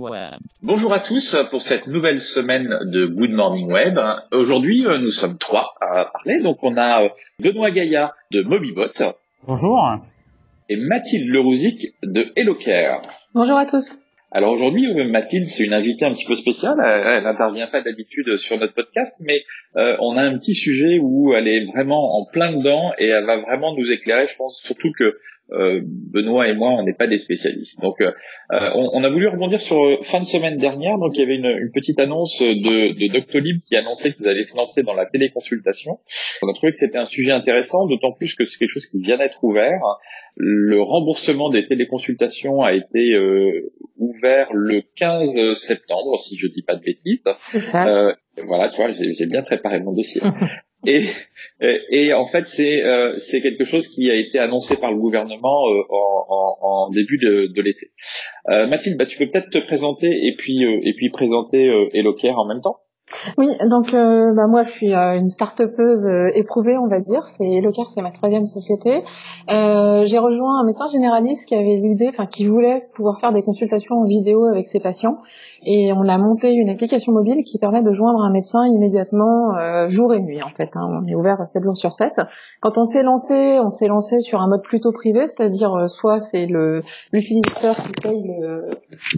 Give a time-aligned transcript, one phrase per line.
[0.00, 0.40] Web.
[0.62, 4.00] Bonjour à tous pour cette nouvelle semaine de Good Morning Web.
[4.32, 6.40] Aujourd'hui, euh, nous sommes trois à parler.
[6.42, 7.08] Donc, on a euh,
[7.38, 8.88] Benoît Gaïa de Mobibot.
[9.46, 9.96] Bonjour.
[10.70, 13.02] Et Mathilde Lerouzic de HelloCare.
[13.34, 13.98] Bonjour à tous.
[14.32, 16.76] Alors aujourd'hui, euh, Mathilde, c'est une invitée un petit peu spéciale.
[16.80, 19.42] Elle n'intervient pas d'habitude sur notre podcast, mais
[19.74, 23.38] on a un petit sujet où elle est vraiment en plein dedans et elle va
[23.38, 24.26] vraiment nous éclairer.
[24.28, 25.16] Je pense surtout que
[25.52, 27.80] euh, Benoît et moi, on n'est pas des spécialistes.
[27.80, 28.12] Donc, euh,
[28.52, 30.98] euh, on, a voulu rebondir sur fin de semaine dernière.
[30.98, 34.56] Donc, il y avait une, petite annonce de, de, Doctolib qui annonçait qu'ils allaient se
[34.56, 35.98] lancer dans la téléconsultation.
[36.42, 39.00] On a trouvé que c'était un sujet intéressant, d'autant plus que c'est quelque chose qui
[39.02, 39.80] vient d'être ouvert.
[40.36, 43.16] Le remboursement des téléconsultations a été
[44.00, 47.22] ouvert le 15 septembre, si je dis pas de bêtises.
[48.44, 50.20] voilà, tu vois, j'ai bien préparé mon dossier.
[50.86, 51.04] Et,
[51.90, 55.68] et, en fait, c'est euh, c'est quelque chose qui a été annoncé par le gouvernement
[55.68, 57.90] euh, en, en, en, début de, de l'été.
[58.48, 61.90] Euh, Mathilde, bah, tu peux peut-être te présenter et puis euh, et puis présenter euh,
[61.92, 62.78] Elocare en même temps.
[63.38, 67.26] Oui, donc euh, bah, moi je suis euh, une start-upeuse euh, éprouvée, on va dire.
[67.36, 69.02] C'est Locar, c'est ma troisième société.
[69.48, 73.96] j'ai rejoint un médecin généraliste qui avait l'idée, enfin qui voulait pouvoir faire des consultations
[73.96, 75.18] en vidéo avec ses patients,
[75.64, 80.14] et on a monté une application mobile qui permet de joindre un médecin immédiatement, jour
[80.14, 80.70] et nuit en fait.
[80.74, 81.02] Hein.
[81.02, 82.12] On est ouvert 7 jours sur 7.
[82.60, 86.46] Quand on s'est lancé, on s'est lancé sur un mode plutôt privé, c'est-à-dire soit c'est
[86.46, 88.70] le l'utilisateur qui paye le,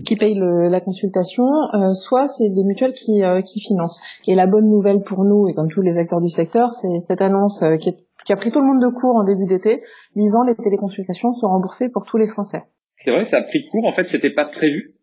[0.06, 1.44] qui paye le, la consultation,
[1.92, 3.81] soit c'est des mutuelles qui, qui financent.
[4.26, 7.22] Et la bonne nouvelle pour nous, et comme tous les acteurs du secteur, c'est cette
[7.22, 7.94] annonce euh, qui,
[8.28, 9.82] a pris tout le monde de court en début d'été,
[10.16, 12.62] disant les téléconsultations sont remboursées pour tous les Français.
[12.96, 13.86] C'est vrai, ça a pris court.
[13.86, 14.94] En fait, c'était pas prévu.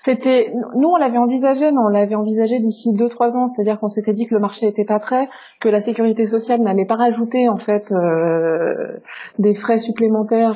[0.00, 3.88] C'était, nous on l'avait envisagé, mais on l'avait envisagé d'ici deux trois ans, c'est-à-dire qu'on
[3.88, 5.28] s'était dit que le marché était pas prêt,
[5.60, 9.00] que la sécurité sociale n'allait pas rajouter en fait euh,
[9.40, 10.54] des frais supplémentaires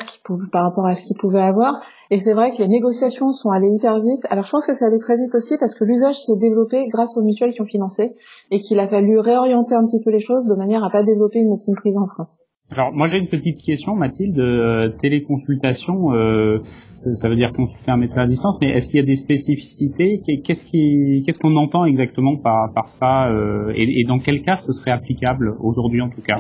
[0.53, 1.83] par rapport à ce qu'il pouvait avoir.
[2.11, 4.25] Et c'est vrai que les négociations sont allées hyper vite.
[4.31, 7.17] Alors je pense que ça allait très vite aussi parce que l'usage s'est développé grâce
[7.17, 8.15] aux mutuelles qui ont financé
[8.53, 11.41] et qu'il a fallu réorienter un petit peu les choses de manière à pas développer
[11.41, 12.47] une médecine privée en France.
[12.73, 14.39] Alors moi j'ai une petite question, Mathilde.
[14.39, 16.61] Euh, téléconsultation, euh,
[16.95, 20.23] ça, veut dire consulter un médecin à distance, mais est-ce qu'il y a des spécificités?
[20.43, 24.73] Qu'est-ce qui, qu'est-ce qu'on entend exactement par, par ça euh, et, dans quel cas ce
[24.73, 26.39] serait applicable aujourd'hui en tout cas?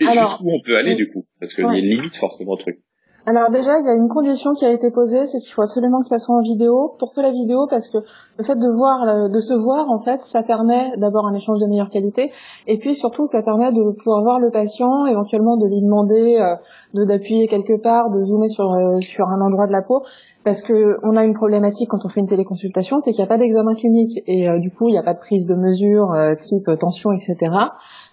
[0.00, 1.24] Et Alors, jusqu'où on peut aller du coup?
[1.40, 2.76] Parce qu'il y a une limite forcément au truc.
[3.24, 6.00] Alors déjà, il y a une condition qui a été posée, c'est qu'il faut absolument
[6.00, 6.96] que ça soit en vidéo.
[6.98, 10.42] Pourquoi la vidéo Parce que le fait de voir, de se voir, en fait, ça
[10.42, 12.32] permet d'abord un échange de meilleure qualité,
[12.66, 17.04] et puis surtout, ça permet de pouvoir voir le patient, éventuellement de lui demander euh,
[17.06, 20.02] d'appuyer quelque part, de zoomer sur euh, sur un endroit de la peau,
[20.44, 23.32] parce que on a une problématique quand on fait une téléconsultation, c'est qu'il n'y a
[23.32, 26.08] pas d'examen clinique, et euh, du coup, il n'y a pas de prise de mesure
[26.38, 27.52] type tension, etc.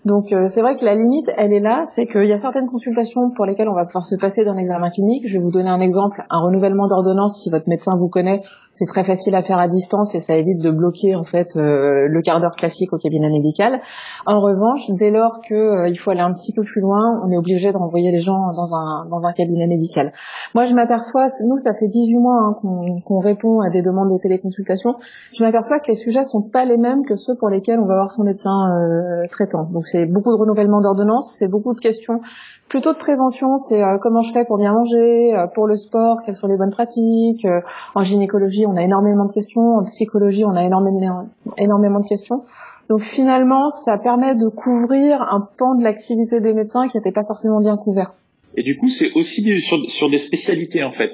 [0.05, 2.67] Donc euh, c'est vrai que la limite, elle est là, c'est qu'il y a certaines
[2.67, 5.27] consultations pour lesquelles on va pouvoir se passer d'un examen clinique.
[5.27, 8.41] Je vais vous donner un exemple, un renouvellement d'ordonnance, si votre médecin vous connaît,
[8.72, 12.07] c'est très facile à faire à distance et ça évite de bloquer en fait euh,
[12.07, 13.81] le quart d'heure classique au cabinet médical.
[14.25, 17.31] En revanche, dès lors que euh, il faut aller un petit peu plus loin, on
[17.31, 20.13] est obligé de renvoyer les gens dans un dans un cabinet médical.
[20.56, 24.22] Moi, je m'aperçois, nous, ça fait 18 mois hein, qu'on répond à des demandes de
[24.22, 24.96] téléconsultation.
[25.34, 27.96] Je m'aperçois que les sujets sont pas les mêmes que ceux pour lesquels on va
[27.96, 29.68] voir son médecin euh, traitant.
[29.72, 32.22] Donc c'est beaucoup de renouvellement d'ordonnance, c'est beaucoup de questions
[32.69, 36.18] plutôt de prévention, c'est euh, comment je fais pour bien manger, euh, pour le sport,
[36.25, 37.44] quelles sont les bonnes pratiques.
[37.46, 37.59] Euh,
[37.96, 39.62] en gynécologie, on a énormément de questions.
[39.62, 41.28] En psychologie, on a énormément,
[41.58, 42.44] énormément de questions.
[42.90, 47.24] Donc finalement, ça permet de couvrir un pan de l'activité des médecins qui n'était pas
[47.24, 48.14] forcément bien couvert.
[48.58, 51.12] Et du coup, c'est aussi sur, sur, des spécialités en fait.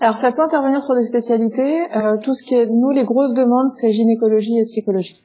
[0.00, 1.82] Alors ça peut intervenir sur des spécialités.
[2.22, 5.20] tout ce qui est, nous, les grosses demandes, c'est gynécologie et psychologie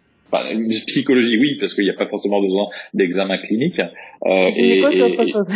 [0.88, 3.80] psychologie, oui, parce qu'il n'y a pas forcément besoin d'examen clinique.
[3.80, 5.50] Euh, et, c'est autre chose.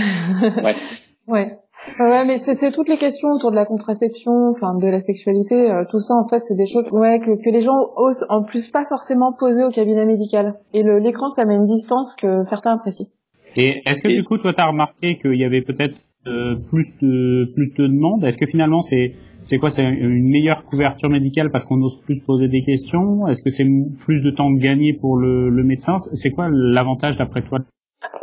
[0.64, 0.76] ouais.
[1.28, 1.58] ouais.
[2.00, 5.84] Ouais, mais c'est toutes les questions autour de la contraception, enfin de la sexualité, euh,
[5.90, 8.72] tout ça en fait c'est des choses ouais que, que les gens osent en plus
[8.72, 10.56] pas forcément poser au cabinet médical.
[10.74, 13.08] Et l'écran ça met une distance que certains apprécient.
[13.56, 15.96] Et est-ce que du coup toi t'as remarqué qu'il y avait peut-être
[16.26, 18.24] euh, plus de plus de demandes?
[18.24, 19.14] Est-ce que finalement c'est
[19.44, 19.70] c'est quoi?
[19.70, 23.28] C'est une meilleure couverture médicale parce qu'on ose plus poser des questions?
[23.28, 23.68] Est-ce que c'est
[24.06, 25.98] plus de temps gagné pour le, le médecin?
[25.98, 27.60] C'est quoi l'avantage d'après toi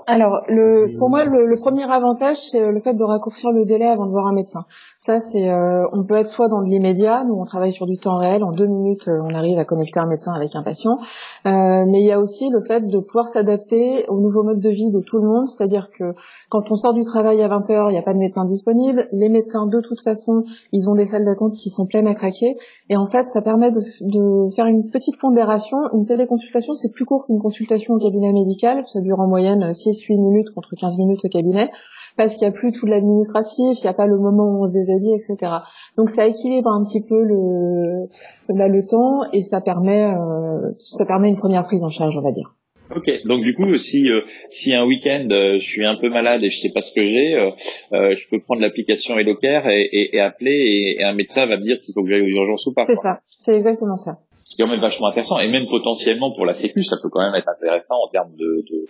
[0.07, 3.87] alors, le, pour moi, le, le premier avantage, c'est le fait de raccourcir le délai
[3.87, 4.65] avant de voir un médecin.
[5.03, 8.19] Ça, c'est, euh, on peut être soit dans l'immédiat, nous on travaille sur du temps
[8.19, 10.99] réel, en deux minutes, euh, on arrive à connecter un médecin avec un patient.
[11.47, 14.69] Euh, mais il y a aussi le fait de pouvoir s'adapter au nouveau mode de
[14.69, 16.13] vie de tout le monde, c'est-à-dire que
[16.51, 19.09] quand on sort du travail à 20 h il n'y a pas de médecin disponible.
[19.13, 22.59] Les médecins, de toute façon, ils ont des salles d'attente qui sont pleines à craquer.
[22.91, 25.79] Et en fait, ça permet de, de faire une petite pondération.
[25.95, 28.83] Une téléconsultation, c'est plus court qu'une consultation au cabinet médical.
[28.85, 31.71] Ça dure en moyenne 6-8 minutes contre 15 minutes au cabinet.
[32.17, 34.69] Parce qu'il y a plus tout l'administratif, il n'y a pas le moment où on
[34.69, 35.53] se déshabille, etc.
[35.97, 38.07] Donc ça équilibre un petit peu le
[38.49, 42.23] là, le temps et ça permet euh, ça permet une première prise en charge, on
[42.23, 42.55] va dire.
[42.95, 46.43] Ok, donc du coup, si euh, si un week-end euh, je suis un peu malade
[46.43, 50.17] et je sais pas ce que j'ai, euh, je peux prendre l'application HelloCare et, et,
[50.17, 52.75] et appeler et, un médecin va me dire s'il faut que j'aille aux urgences ou
[52.75, 52.85] pas.
[52.85, 54.19] C'est ça, c'est exactement ça.
[54.43, 57.35] C'est quand même vachement intéressant et même potentiellement pour la Sécu, ça peut quand même
[57.37, 58.87] être intéressant en termes de, de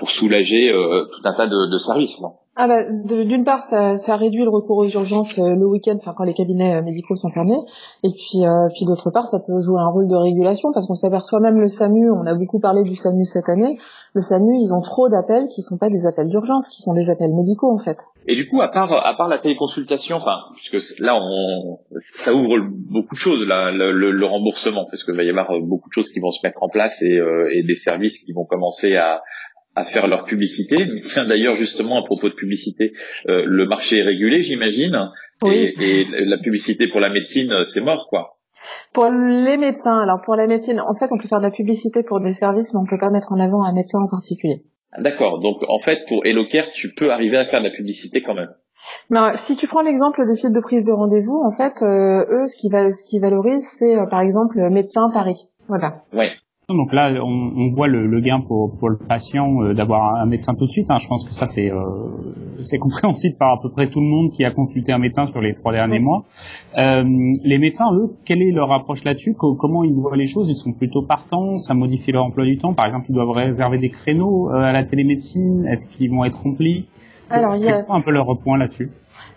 [0.00, 0.72] pour soulager
[1.12, 2.20] tout un tas de, de services.
[2.20, 2.32] Non?
[2.56, 6.12] Ah bah, d'une part, ça, ça, réduit le recours aux urgences euh, le week-end, enfin
[6.14, 7.56] quand les cabinets euh, médicaux sont fermés,
[8.02, 10.94] et puis, euh, puis d'autre part, ça peut jouer un rôle de régulation parce qu'on
[10.94, 13.78] s'aperçoit même le SAMU, on a beaucoup parlé du SAMU cette année,
[14.14, 17.08] le SAMU, ils ont trop d'appels qui sont pas des appels d'urgence, qui sont des
[17.08, 17.96] appels médicaux en fait.
[18.26, 21.78] Et du coup, à part à part la téléconsultation, enfin, puisque là, on,
[22.14, 22.58] ça ouvre
[22.90, 26.10] beaucoup de choses, là, le, le, remboursement, parce qu'il va y avoir beaucoup de choses
[26.10, 27.18] qui vont se mettre en place et,
[27.54, 29.22] et des services qui vont commencer à,
[29.76, 30.76] à faire leur publicité.
[31.00, 32.92] Tiens, d'ailleurs, justement, à propos de publicité,
[33.28, 35.10] euh, le marché est régulé, j'imagine,
[35.46, 38.36] et, et, la publicité pour la médecine, c'est mort, quoi.
[38.92, 42.02] Pour les médecins, alors pour la médecine, en fait, on peut faire de la publicité
[42.02, 44.64] pour des services, mais on peut pas mettre en avant un médecin en particulier.
[44.98, 45.40] D'accord.
[45.40, 48.50] Donc, en fait, pour HelloCare, tu peux arriver à faire de la publicité quand même.
[49.10, 52.46] Non, si tu prends l'exemple des sites de prise de rendez-vous, en fait, euh, eux,
[52.46, 55.48] ce qui, va, ce qui valorise, c'est euh, par exemple médecin Paris.
[55.68, 56.02] Voilà.
[56.12, 56.32] Ouais.
[56.74, 60.26] Donc là, on, on voit le, le, gain pour, pour le patient euh, d'avoir un
[60.26, 60.90] médecin tout de suite.
[60.90, 60.96] Hein.
[61.00, 64.44] Je pense que ça, c'est euh, compréhensible par à peu près tout le monde qui
[64.44, 66.24] a consulté un médecin sur les trois derniers mois.
[66.78, 67.04] Euh,
[67.44, 69.34] les médecins, eux, quelle est leur approche là-dessus?
[69.34, 70.48] Comment ils voient les choses?
[70.48, 71.56] Ils sont plutôt partants?
[71.56, 72.74] Ça modifie leur emploi du temps?
[72.74, 75.66] Par exemple, ils doivent réserver des créneaux euh, à la télémédecine?
[75.66, 76.86] Est-ce qu'ils vont être remplis?
[77.30, 78.90] Alors, c'est quoi un peu leur point là-dessus?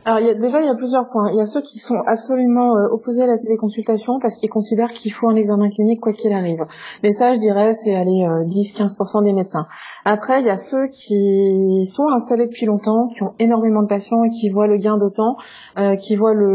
[0.05, 1.31] Alors il y a, déjà il y a plusieurs points.
[1.31, 4.89] Il y a ceux qui sont absolument euh, opposés à la téléconsultation parce qu'ils considèrent
[4.89, 6.65] qu'il faut un examen clinique quoi qu'il arrive.
[7.03, 9.65] Mais ça je dirais c'est aller 10-15% euh, des médecins.
[10.03, 14.23] Après il y a ceux qui sont installés depuis longtemps, qui ont énormément de patients
[14.25, 15.37] et qui voient le gain de temps,
[15.77, 16.53] euh, qui voient le,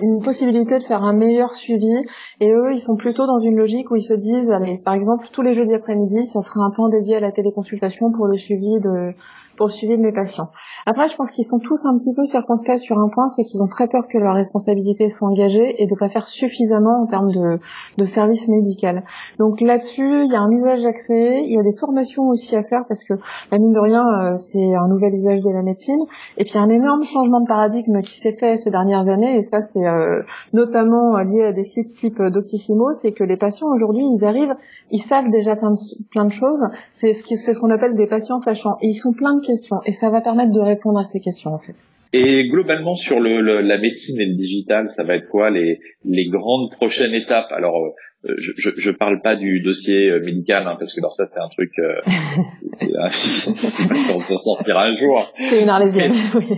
[0.00, 1.94] une possibilité de faire un meilleur suivi
[2.40, 5.28] et eux ils sont plutôt dans une logique où ils se disent allez par exemple
[5.32, 8.80] tous les jeudis après-midi ça sera un temps dédié à la téléconsultation pour le suivi
[8.80, 9.14] de
[9.62, 10.48] pour suivi de mes patients.
[10.86, 13.62] Après, je pense qu'ils sont tous un petit peu circonspects sur un point, c'est qu'ils
[13.62, 17.30] ont très peur que leurs responsabilités soient engagées et de pas faire suffisamment en termes
[17.30, 17.60] de,
[17.96, 19.04] de service médical.
[19.38, 22.56] Donc là-dessus, il y a un usage à créer, il y a des formations aussi
[22.56, 23.14] à faire parce que,
[23.52, 26.00] la mine de rien, euh, c'est un nouvel usage de la médecine.
[26.38, 29.62] Et puis un énorme changement de paradigme qui s'est fait ces dernières années, et ça
[29.62, 30.22] c'est euh,
[30.52, 34.56] notamment lié à des sites type Doctissimo, c'est que les patients aujourd'hui, ils arrivent,
[34.90, 35.78] ils savent déjà plein de,
[36.10, 36.64] plein de choses.
[36.94, 39.51] C'est ce qu'on ce qu'on appelle des patients sachants, et ils sont plein de questions
[39.86, 41.76] et ça va permettre de répondre à ces questions en fait.
[42.12, 46.70] Et globalement sur la médecine et le digital, ça va être quoi les, les grandes
[46.72, 47.50] prochaines étapes?
[47.50, 47.90] Alors euh,
[48.24, 51.40] je, je, je, parle pas du dossier euh, médical hein, parce que alors ça c'est
[51.40, 52.00] un truc euh,
[54.14, 55.32] on s'en sortira un jour.
[55.34, 56.12] C'est une arlésienne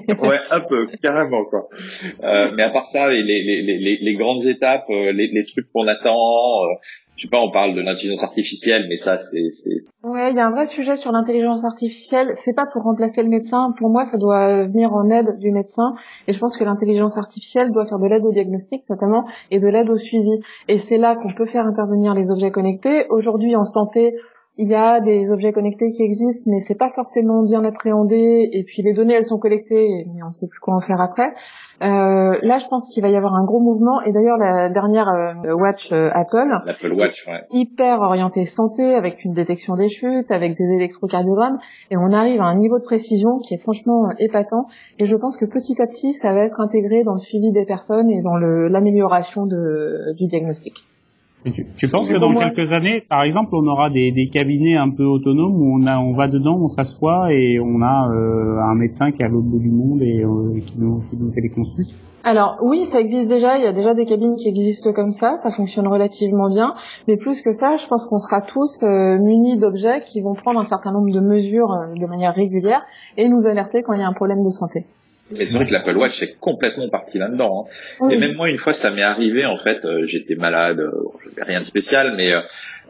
[0.08, 1.68] ouais un peu carrément quoi.
[2.22, 5.70] Euh, mais à part ça les, les, les, les grandes étapes euh, les, les trucs
[5.72, 6.74] qu'on attend euh,
[7.16, 9.48] je sais pas on parle de l'intelligence artificielle mais ça c'est
[10.02, 12.32] ouais il y a un vrai sujet sur l'intelligence artificielle.
[12.34, 13.72] C'est pas pour remplacer le médecin.
[13.78, 15.94] Pour moi ça doit venir en aide du médecin.
[16.28, 19.66] Et je pense que l'intelligence artificielle doit faire de l'aide au diagnostic notamment et de
[19.66, 20.40] l'aide au suivi.
[20.68, 23.06] Et c'est là qu'on peut faire intervenir les objets connectés.
[23.10, 24.16] Aujourd'hui, en santé,
[24.56, 28.48] il y a des objets connectés qui existent, mais c'est pas forcément bien appréhendé.
[28.52, 31.00] Et puis les données, elles sont collectées, mais on ne sait plus quoi en faire
[31.00, 31.32] après.
[31.82, 34.00] Euh, là, je pense qu'il va y avoir un gros mouvement.
[34.02, 36.52] Et d'ailleurs, la dernière euh, Watch euh, Apple,
[36.96, 41.58] Watch, hyper orientée santé, avec une détection des chutes, avec des électrocardiogrammes,
[41.90, 44.66] et on arrive à un niveau de précision qui est franchement épatant.
[45.00, 47.64] Et je pense que petit à petit, ça va être intégré dans le suivi des
[47.64, 50.84] personnes et dans l'amélioration du diagnostic.
[51.44, 54.88] Tu, tu, penses que dans quelques années, par exemple, on aura des, des, cabinets un
[54.88, 58.74] peu autonomes où on a, on va dedans, on s'assoit et on a euh, un
[58.74, 61.42] médecin qui est à l'autre bout du monde et euh, qui, nous, qui nous fait
[61.42, 61.94] les consultes.
[62.24, 65.36] Alors oui, ça existe déjà, il y a déjà des cabines qui existent comme ça,
[65.36, 66.72] ça fonctionne relativement bien,
[67.06, 70.58] mais plus que ça, je pense qu'on sera tous euh, munis d'objets qui vont prendre
[70.58, 72.80] un certain nombre de mesures de manière régulière
[73.18, 74.86] et nous alerter quand il y a un problème de santé.
[75.30, 77.66] Mais c'est vrai que l'Apple Watch est complètement parti là-dedans.
[78.00, 78.10] Hein.
[78.10, 79.46] Et même moi, une fois, ça m'est arrivé.
[79.46, 80.90] En fait, euh, j'étais malade, euh,
[81.40, 82.32] rien de spécial, mais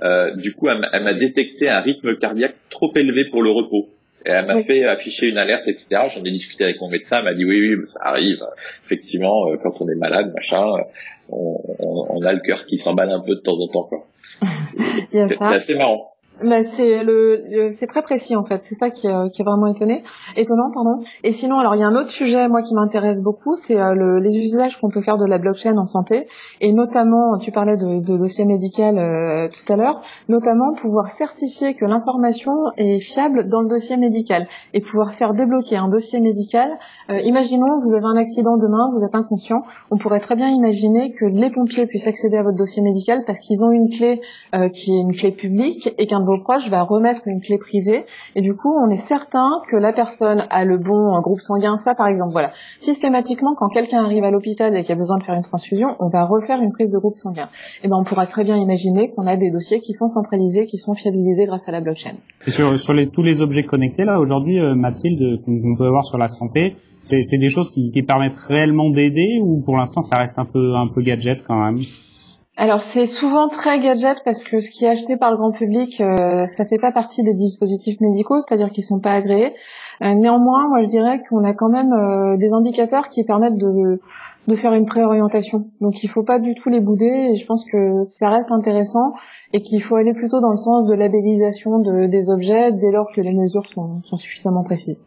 [0.02, 3.88] euh, du coup, elle, m'a détecté un rythme cardiaque trop élevé pour le repos.
[4.26, 5.86] Et elle m'a fait afficher une alerte, etc.
[6.08, 7.18] J'en ai discuté avec mon médecin.
[7.18, 8.42] Elle m'a dit oui, oui, ça arrive.
[8.84, 10.64] Effectivement, quand on est malade, machin,
[11.28, 13.84] on, on, on a le cœur qui s'emballe un peu de temps en temps.
[13.84, 14.06] Quoi.
[15.12, 16.13] C'est assez marrant.
[16.42, 20.02] Bah, c'est le, c'est très précis en fait, c'est ça qui, qui, est vraiment étonné,
[20.36, 21.04] étonnant pardon.
[21.22, 23.94] Et sinon alors il y a un autre sujet moi qui m'intéresse beaucoup, c'est euh,
[23.94, 26.26] le, les usages qu'on peut faire de la blockchain en santé
[26.60, 31.74] et notamment tu parlais de, de dossier médical euh, tout à l'heure, notamment pouvoir certifier
[31.74, 36.68] que l'information est fiable dans le dossier médical et pouvoir faire débloquer un dossier médical.
[37.10, 39.62] Euh, imaginons vous avez un accident demain, vous êtes inconscient,
[39.92, 43.38] on pourrait très bien imaginer que les pompiers puissent accéder à votre dossier médical parce
[43.38, 44.20] qu'ils ont une clé
[44.72, 48.04] qui est une clé publique et qu'un vos proches va remettre une clé privée
[48.34, 51.76] et du coup on est certain que la personne a le bon groupe sanguin.
[51.76, 52.52] Ça par exemple, voilà.
[52.78, 56.08] Systématiquement, quand quelqu'un arrive à l'hôpital et qu'il a besoin de faire une transfusion, on
[56.08, 57.48] va refaire une prise de groupe sanguin.
[57.82, 60.78] Et ben on pourra très bien imaginer qu'on a des dossiers qui sont centralisés, qui
[60.78, 62.14] sont fiabilisés grâce à la blockchain.
[62.46, 66.18] Sur, sur les, tous les objets connectés là aujourd'hui, euh, Mathilde, qu'on peut avoir sur
[66.18, 70.38] la santé, c'est des choses qui, qui permettent réellement d'aider ou pour l'instant ça reste
[70.38, 71.78] un peu un peu gadget quand même?
[72.56, 76.00] Alors c'est souvent très gadget parce que ce qui est acheté par le grand public,
[76.00, 79.54] euh, ça fait pas partie des dispositifs médicaux, c'est-à-dire qu'ils sont pas agréés.
[80.02, 83.98] Euh, néanmoins, moi je dirais qu'on a quand même euh, des indicateurs qui permettent de,
[84.54, 85.64] faire une préorientation.
[85.80, 89.14] Donc il faut pas du tout les bouder et je pense que ça reste intéressant
[89.52, 93.08] et qu'il faut aller plutôt dans le sens de labellisation de, des objets dès lors
[93.12, 95.04] que les mesures sont, sont suffisamment précises.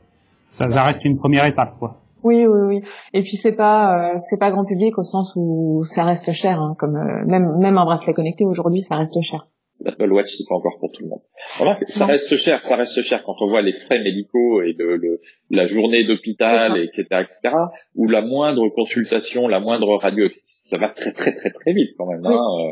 [0.51, 1.95] Ça, ça reste une première étape, quoi.
[2.27, 2.81] Oui, oui, oui.
[3.13, 6.59] Et puis c'est pas euh, c'est pas grand public au sens où ça reste cher,
[6.59, 9.47] hein, comme euh, même même un bracelet connecté aujourd'hui, ça reste cher.
[9.79, 11.21] L'Apple Watch c'est pas encore pour tout le monde.
[11.57, 14.97] Voilà, ça reste cher, ça reste cher quand on voit les frais médicaux et le,
[14.97, 17.55] le la journée d'hôpital, etc., etc.
[17.95, 22.07] Ou la moindre consultation, la moindre radio, ça va très très très très vite quand
[22.07, 22.25] même.
[22.25, 22.41] Hein.
[22.59, 22.71] Euh,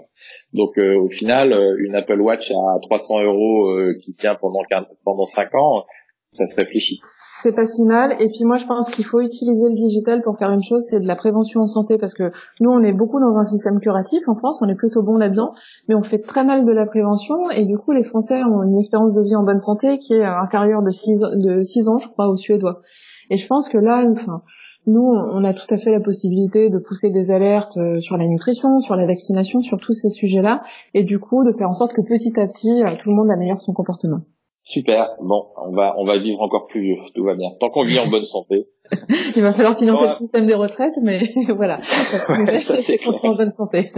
[0.52, 3.72] donc au final, une Apple Watch à 300 euros
[4.04, 4.64] qui tient pendant
[5.06, 5.86] pendant 5 ans,
[6.32, 7.00] ça se réfléchit
[7.46, 8.14] c'est pas si mal.
[8.20, 11.00] Et puis moi, je pense qu'il faut utiliser le digital pour faire une chose, c'est
[11.00, 14.28] de la prévention en santé, parce que nous, on est beaucoup dans un système curatif
[14.28, 15.54] en France, on est plutôt bon là-dedans,
[15.88, 18.80] mais on fait très mal de la prévention, et du coup, les Français ont une
[18.80, 22.10] espérance de vie en bonne santé qui est inférieure de 6, de 6 ans, je
[22.10, 22.82] crois, aux Suédois.
[23.30, 24.42] Et je pense que là, enfin,
[24.88, 28.26] nous, on a tout à fait la possibilité de pousser des alertes euh, sur la
[28.26, 30.64] nutrition, sur la vaccination, sur tous ces sujets-là,
[30.96, 33.30] et du coup, de faire en sorte que petit à petit, euh, tout le monde
[33.30, 34.22] améliore son comportement.
[34.66, 35.10] Super.
[35.22, 36.98] Bon, on va on va vivre encore plus vieux.
[37.14, 37.50] Tout va bien.
[37.60, 38.66] Tant qu'on vit en bonne santé.
[39.36, 41.22] Il va falloir financer le système des retraites, mais
[41.56, 41.78] voilà.
[41.78, 43.92] Ça, c'est en bonne santé.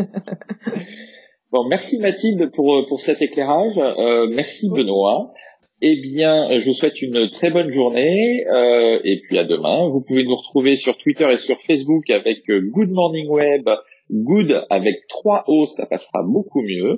[1.51, 3.77] bon, merci Mathilde pour pour cet éclairage.
[3.77, 5.31] Euh, merci Benoît.
[5.79, 9.87] Eh bien, je vous souhaite une très bonne journée euh, et puis à demain.
[9.89, 13.69] Vous pouvez nous retrouver sur Twitter et sur Facebook avec euh, Good Morning Web
[14.09, 16.97] Good avec trois O, ça passera beaucoup mieux.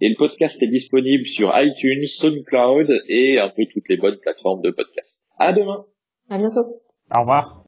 [0.00, 4.62] Et le podcast est disponible sur iTunes, SoundCloud et un peu toutes les bonnes plateformes
[4.62, 5.22] de podcast.
[5.38, 5.84] À demain.
[6.28, 6.82] À bientôt.
[7.14, 7.56] Au revoir.